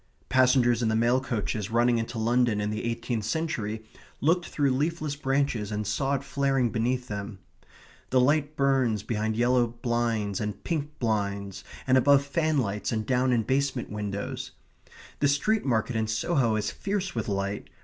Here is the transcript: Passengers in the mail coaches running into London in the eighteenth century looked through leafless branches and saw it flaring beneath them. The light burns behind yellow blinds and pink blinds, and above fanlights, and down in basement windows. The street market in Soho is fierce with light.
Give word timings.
Passengers 0.29 0.81
in 0.81 0.89
the 0.89 0.95
mail 0.95 1.21
coaches 1.21 1.69
running 1.69 1.99
into 1.99 2.17
London 2.17 2.59
in 2.59 2.71
the 2.71 2.85
eighteenth 2.85 3.23
century 3.23 3.85
looked 4.19 4.47
through 4.47 4.71
leafless 4.71 5.15
branches 5.15 5.71
and 5.71 5.85
saw 5.85 6.15
it 6.15 6.23
flaring 6.23 6.71
beneath 6.71 7.07
them. 7.07 7.37
The 8.09 8.19
light 8.19 8.55
burns 8.57 9.03
behind 9.03 9.37
yellow 9.37 9.67
blinds 9.67 10.41
and 10.41 10.63
pink 10.63 10.97
blinds, 10.97 11.63
and 11.85 11.99
above 11.99 12.25
fanlights, 12.25 12.91
and 12.91 13.05
down 13.05 13.31
in 13.31 13.43
basement 13.43 13.91
windows. 13.91 14.53
The 15.19 15.27
street 15.27 15.65
market 15.65 15.95
in 15.95 16.07
Soho 16.07 16.55
is 16.55 16.71
fierce 16.71 17.13
with 17.13 17.27
light. 17.29 17.69